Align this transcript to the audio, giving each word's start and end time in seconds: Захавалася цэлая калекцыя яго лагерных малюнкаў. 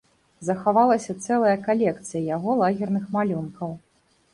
Захавалася 0.47 1.11
цэлая 1.27 1.53
калекцыя 1.67 2.21
яго 2.35 2.59
лагерных 2.67 3.05
малюнкаў. 3.19 3.81